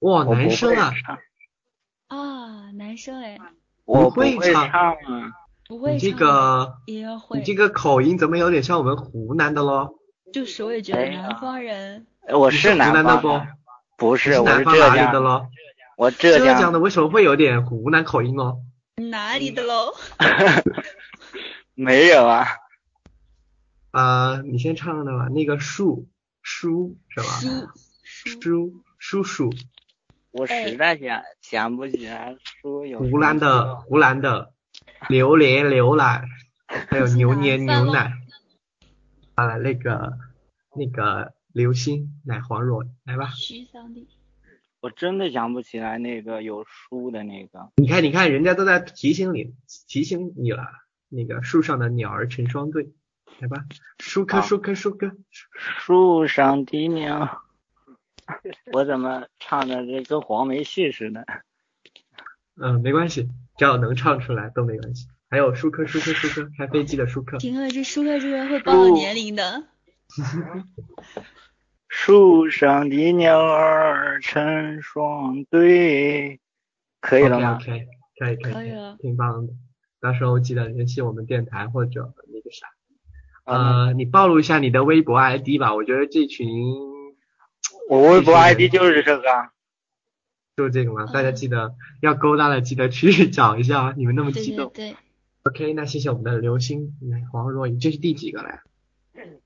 [0.00, 0.92] 哇，男生啊！
[2.08, 3.38] 啊，男生哎。
[3.84, 4.94] 我不会唱啊。
[5.68, 5.94] 不会唱。
[5.96, 7.38] 你这个，也会。
[7.38, 9.98] 你这个口音怎么有点像我们湖南的咯？
[10.32, 12.06] 就是我也觉得南方人。
[12.26, 13.40] 哎我是南方的不？
[13.98, 15.50] 不是，我是浙江的咯。
[15.96, 18.60] 我浙江的为什么会有点湖南口音哦？
[19.10, 19.92] 哪里的喽？
[21.74, 22.46] 没有啊。
[23.90, 26.08] 啊，你先唱的吧，那个树
[26.42, 27.26] 书是吧？
[28.04, 29.52] 书书叔叔。
[30.30, 32.98] 我实在想想不起来书有。
[32.98, 34.52] 湖南的湖南的
[35.08, 36.24] 榴莲牛奶。
[36.88, 38.14] 还有 牛年牛奶，
[39.34, 40.16] 啊，那个
[40.74, 43.28] 那个流星奶黄若来吧。
[43.36, 44.08] 徐桑迪，
[44.82, 47.70] 我真的想不起来那个有书的那个。
[47.76, 49.54] 你看，你看，人家都在提醒你，
[49.86, 50.64] 提醒你了。
[51.08, 52.90] 那个树上的鸟儿成双对，
[53.38, 53.64] 来吧，
[54.00, 55.12] 舒克，舒克，舒克。
[55.30, 57.42] 树上的鸟，
[58.72, 61.24] 我怎么唱的这跟黄梅戏似的？
[62.60, 65.06] 嗯，没关系，只要能唱出来都没关系。
[65.30, 67.38] 还有舒克，舒克，舒克，开飞机的舒克。
[67.38, 69.62] 听了这舒克这个会暴露年龄的。
[71.94, 76.40] 树上的鸟儿成双对，
[77.02, 77.86] 可以了吗 OK OK，
[78.18, 79.52] 可以可以可以了挺棒的。
[80.00, 82.66] 到时候记得联系我们电台或者那个啥，
[83.44, 85.74] 啊呃，你暴露一下你的微博 ID 吧。
[85.74, 86.48] 我觉得这群
[87.90, 89.52] 我微博 ID 就是这个啊。
[90.56, 93.94] 就是这个嘛，嗯大家记得要勾搭的记得去找一下啊。
[93.96, 94.70] 你们那么激动。
[94.74, 94.96] 对对
[95.44, 98.62] ，OK，那谢谢我们的流星奶黄若雨，这是第几个了呀？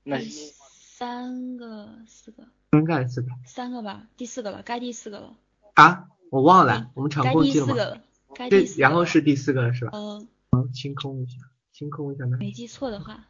[0.03, 0.25] 那第
[0.97, 5.37] 三个、四个、应该是四个三个吧，第四个了，该第四个了，
[5.75, 7.73] 啊，我忘了，我们场该共计了吗？
[7.73, 8.01] 第四个了，
[8.33, 8.89] 该对第，四个了。
[8.89, 9.91] 然后是第四个了是吧？
[9.93, 11.37] 嗯，好，清空一下，
[11.71, 13.27] 清空一下呢，没记错的话，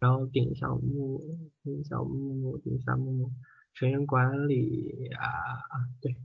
[0.00, 1.22] 然后点一下木，
[1.62, 3.30] 点一下木木，点一下木木，
[3.74, 6.16] 成员管理啊啊对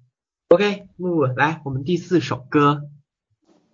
[0.48, 2.90] ，OK，木木来，我们第四首歌，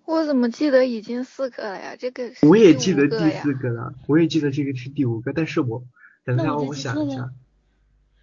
[0.04, 1.96] 我怎么记得已经四个了呀？
[1.98, 5.86] 这个是我也记得第四个了，我也记得这个是第五个，但是我
[6.26, 7.32] 等一下我想一下，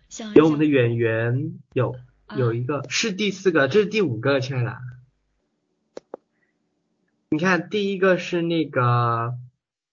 [0.09, 1.95] 想有我们的想演员有
[2.27, 4.77] 啊有一个是第四个，这是第五个，亲爱的。
[7.31, 9.39] 你看，第一个是那个，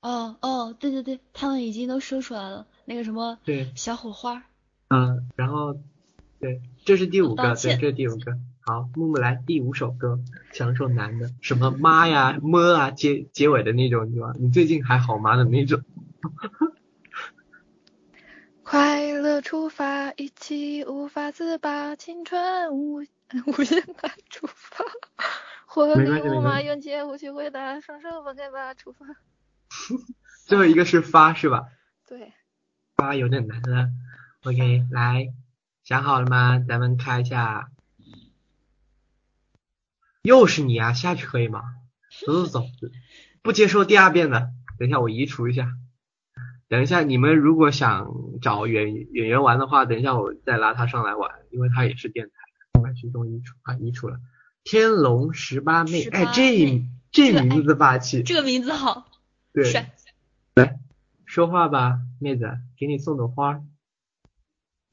[0.01, 4.43] 哦哦，对对对，他们已经都说出来了，那个什么对，小火花，
[4.89, 5.79] 嗯，然后，
[6.39, 8.37] 对，这是第五个，对，这是第五个。
[8.61, 10.19] 好，木木来第五首歌，
[10.51, 14.33] 想一首男的，什么妈呀、么啊，结结尾的那种，对吧？
[14.39, 15.81] 你最近还好吗的那种。
[18.69, 23.03] 快乐出发，一起无法自拔，青春无
[23.47, 24.85] 无限大出发，
[25.65, 29.07] 活没力无马，关系没关系勇气无需回答，双手放开吧，出发。
[30.45, 31.65] 最后一个是发是吧？
[32.05, 32.31] 对，
[32.95, 33.89] 发有点难了。
[34.43, 35.33] OK，来，
[35.83, 36.59] 想好了吗？
[36.59, 37.71] 咱们开一下。
[40.21, 41.63] 又是你啊，下去可以吗？
[42.23, 42.67] 走走走，
[43.41, 44.51] 不接受第二遍的。
[44.77, 45.71] 等一下我移除一下。
[46.69, 52.33] 等一下你们如果想找演演员玩的话，等一下我再拉他上来玩，因为他也是电台。
[52.81, 54.21] 把其中一处啊，移除了。
[54.63, 58.23] 天龙十八妹，哎，这这名字霸气。
[58.23, 59.09] 这个名字好
[59.51, 59.69] 对，
[60.53, 60.79] 来，
[61.25, 63.61] 说话吧，妹子，给你送朵花。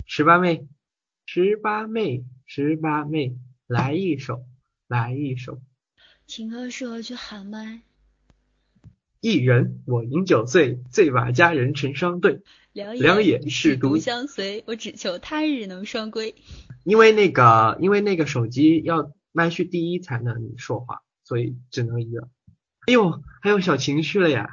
[0.04, 0.66] 十八妹，
[1.26, 3.36] 十八妹，十八妹，
[3.68, 4.44] 来一首，
[4.88, 5.60] 来一首。
[6.26, 7.82] 情歌适合去喊麦，
[9.26, 12.42] 一人我饮酒醉，醉把佳人成双对。
[12.72, 16.36] 两两眼是是独相随，我只求他日能双归。
[16.84, 22.28] 因为那个，因为那个手机要麦序第一才能说话，所以只能一个。
[22.86, 24.48] 哎呦，还有小情绪了呀！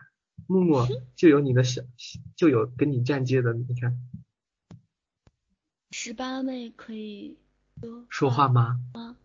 [0.47, 1.83] 木木就有你的小，
[2.35, 3.95] 就有跟你站街的，你看
[5.91, 7.37] 十八妹可以
[8.09, 8.79] 说话吗？
[8.95, 9.17] 吗？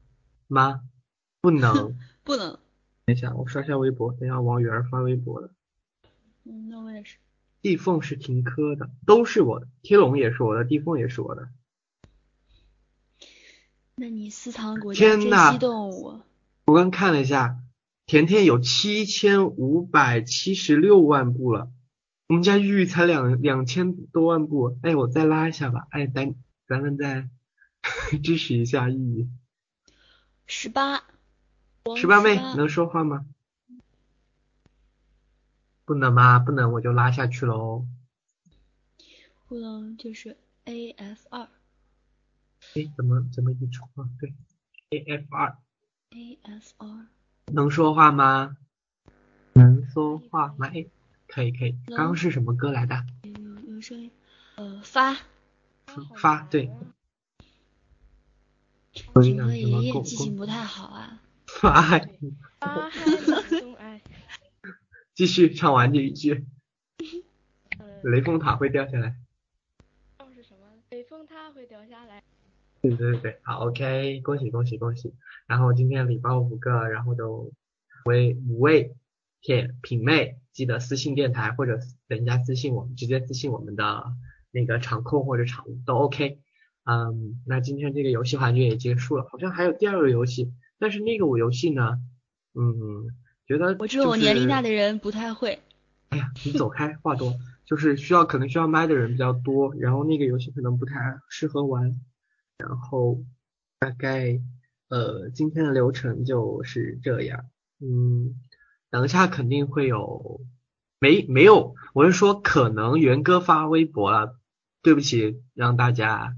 [0.46, 0.82] 妈，
[1.40, 1.96] 不能。
[2.22, 2.58] 不能，
[3.08, 4.12] 等一下，我刷一下微博。
[4.12, 5.50] 等一下，王源儿发微博了。
[6.44, 7.16] 嗯，那我也是。
[7.62, 9.66] 地缝是停科的，都是我的。
[9.80, 11.48] 天龙也是我的，地缝也是我的。
[13.94, 16.20] 那你私藏国家珍天呐稀动物，
[16.66, 17.56] 我刚看了一下，
[18.04, 21.70] 甜甜有七千五百七十六万步了，
[22.28, 24.78] 我们家玉玉才两两千多万步。
[24.82, 25.86] 哎，我再拉一下吧。
[25.92, 26.34] 哎，咱
[26.66, 27.30] 咱们再
[28.22, 29.28] 支持一下玉玉。
[30.46, 31.02] 十八，
[31.96, 33.26] 十八妹能说话吗？
[35.84, 36.38] 不能吗？
[36.38, 37.86] 不能，我就拉下去喽。
[39.46, 41.48] 不能就是 A F 二
[42.74, 44.06] 哎，怎么怎么一出啊？
[44.20, 44.34] 对
[44.90, 45.56] ，A F 二。
[46.10, 47.06] A F 二，
[47.46, 48.58] 能说话吗？
[49.54, 50.66] 能说话吗？
[50.74, 50.86] 哎，
[51.26, 51.74] 可以可以。
[51.86, 53.06] 刚刚是什么歌来的？
[53.22, 54.10] 有有声音，
[54.56, 55.16] 呃发，
[56.16, 56.70] 发对。
[59.14, 61.20] 我跟你情歌讲什么公爷爷记性不太好啊。
[61.48, 62.08] 发，爱。
[65.14, 66.46] 继续唱完这一句，
[67.78, 69.16] 呃，雷峰塔会掉下来。
[70.18, 70.60] 唱是什么？
[70.88, 72.22] 北风它会掉下来。
[72.80, 75.12] 对对对对，好，OK，恭喜恭喜恭喜！
[75.48, 77.50] 然后今天礼包五个，然后都
[78.04, 78.94] 为五位
[79.40, 84.12] 铁品妹，记得私信电台或者等一下私信我们，直接私信我们的
[84.52, 86.38] 那个场控或者场务都 OK。
[86.84, 91.98] 嗯，那今天这个游戏环节也结束了，好像还有第二个游戏，但是那个我游戏呢，
[92.54, 93.08] 嗯，
[93.46, 95.58] 觉得我这种就是年龄大的人不太会。
[96.10, 97.34] 哎呀，你走开，话多，
[97.66, 102.00] 就是需要可能需要麦的人比较多，然后那个游戏可能不太适合玩，
[102.56, 103.22] 然后
[103.78, 104.40] 大概
[104.88, 107.44] 呃今天的流程就是这样，
[107.80, 108.36] 嗯，
[108.90, 110.40] 等一下肯定会有，
[110.98, 114.38] 没没有，我是说可能元哥发微博了，
[114.82, 116.34] 对不起，让大家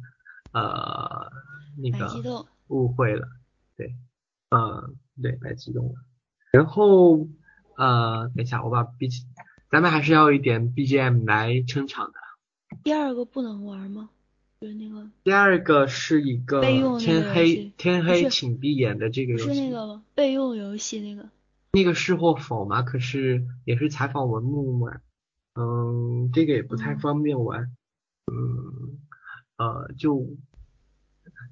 [0.53, 1.31] 呃
[1.77, 3.29] 那个误会了，
[3.77, 3.95] 对，
[4.51, 4.93] 呃
[5.23, 5.95] 对，白激动了，
[6.53, 7.29] 然后
[7.77, 9.09] 呃等一下我把 B
[9.71, 12.15] 咱们还是要一点 BGM 来撑场的。
[12.83, 14.11] 第二个不能玩吗？
[14.61, 16.61] 就是那个第二个是一个
[16.99, 21.31] 天黑天黑请闭眼的这个不是游戏，那个备用游戏那个，
[21.73, 22.83] 那个是或否嘛？
[22.83, 25.01] 可是也是采访文木嘛，
[25.55, 27.73] 嗯，这个也不太嗯方便玩，
[28.31, 28.99] 嗯，
[29.57, 30.27] 呃，就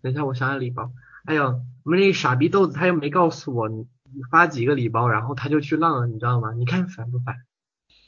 [0.03, 0.93] 等一下我想想礼包，
[1.29, 6.55] 哎呦，我们那个傻逼豆子他又没告诉我你你发几个礼包，然后他就去浪了，你知道吗？
[6.55, 7.37] 你看烦不烦？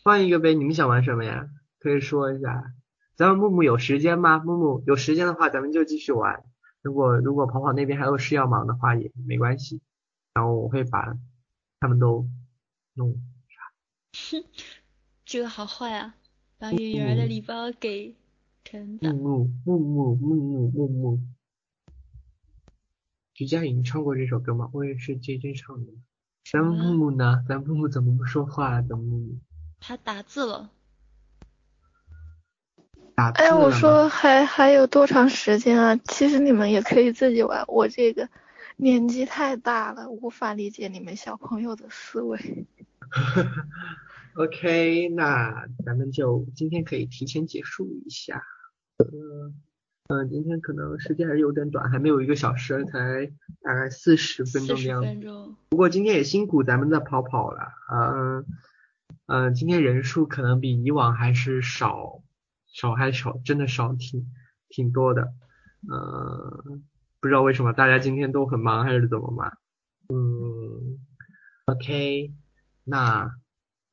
[0.02, 1.50] 换一个呗，你们想玩什么呀？
[1.80, 2.72] 可以说一下。
[3.16, 4.38] 咱们木木有时间吗？
[4.38, 6.42] 木木有时间的话，咱们就继续玩。
[6.80, 9.82] 如果如果跑跑那边还有事要忙的话，也没关系。
[10.32, 11.14] 然后我会把
[11.78, 12.26] 他们都
[12.94, 13.20] 弄。
[15.26, 16.14] 这个好坏啊！
[16.58, 18.14] 把圆圆的嗯礼包给
[18.64, 21.20] 陈木的，木木木木木木木。
[23.40, 24.68] 徐佳莹唱过这首歌吗？
[24.70, 25.92] 我也是 J J 唱的。
[26.52, 27.42] 咱们木木呢？
[27.48, 28.82] 咱木木怎么不说话啊？
[28.86, 29.38] 咱木木
[29.80, 30.70] 他打字了，
[33.14, 35.96] 打字哎，我说还还有多长时间啊？
[36.04, 38.28] 其实你们也可以自己玩，我这个
[38.76, 42.66] 年纪太大了，无法理解你们小朋友的思维。
[44.36, 48.44] OK，那咱们就今天可以提前结束一下。
[48.98, 49.50] 呃，
[50.10, 53.26] 嗯、今天可能时间还是有点短，还没有一个小时，才
[53.62, 55.06] 大概四十分钟的样子。
[55.06, 58.44] 分钟，不过今天也辛苦咱们的跑跑了，嗯、
[59.26, 62.22] 嗯、今天人数可能比以往还是少，
[62.66, 64.26] 少还少，真的少挺
[64.68, 65.32] 挺多的，
[65.88, 66.82] 嗯、
[67.20, 69.52] 不知道为什么大家今天都很忙还是怎么嘛，
[70.08, 70.98] 嗯
[71.66, 72.32] ，OK，
[72.82, 73.30] 那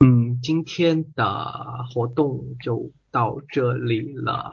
[0.03, 4.51] 嗯，今天的活动就到这里了，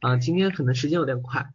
[0.00, 1.50] 啊、今天可能时间有点快。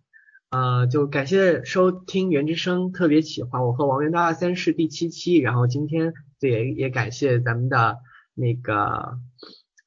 [0.50, 5.38] 呃，就感谢收听《原之声》特别企划，我和王源的二三事第七期。
[5.38, 7.98] 然后今天也也感谢咱们的
[8.36, 9.18] 那个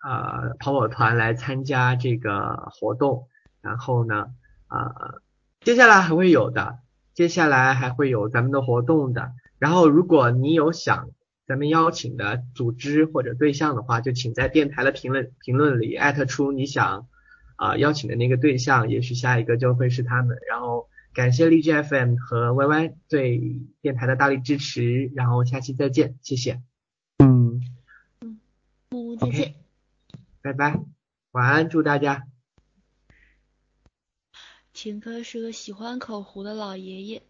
[0.02, 3.28] 呃跑跑团来参加这个活动。
[3.60, 4.28] 然后呢，
[4.68, 5.20] 呃，
[5.60, 6.78] 接下来还会有的，
[7.14, 9.32] 接下来还会有咱们的活动的。
[9.58, 11.10] 然后如果你有想
[11.46, 17.06] 咱们邀请的组织或者对象的话，就请在电台的评论评论里艾特出你想。
[17.56, 20.38] 啊、邀请的那个对象，也许下一个就会是他们。
[20.48, 26.62] 然后感谢荔枝 FM 和 YY 对电台的大力支持，然后下期再见，谢谢。
[27.18, 27.60] 嗯
[28.20, 28.40] 嗯
[28.90, 29.54] 木木再见。
[30.42, 30.80] 拜拜，
[31.32, 32.24] 晚安，祝大家。
[34.72, 37.22] 秦科是个喜欢口胡的老爷爷。